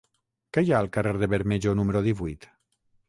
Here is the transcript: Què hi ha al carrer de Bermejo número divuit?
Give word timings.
Què 0.57 0.61
hi 0.67 0.71
ha 0.75 0.79
al 0.85 0.89
carrer 0.95 1.13
de 1.23 1.29
Bermejo 1.33 1.75
número 1.81 2.05
divuit? 2.09 2.49